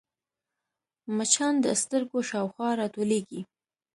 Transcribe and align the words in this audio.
مچان 1.15 1.53
د 1.63 1.65
سترګو 1.81 2.19
شاوخوا 2.29 2.69
راټولېږي 2.79 3.41